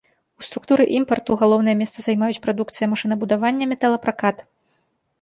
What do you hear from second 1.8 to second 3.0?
месца займаюць прадукцыя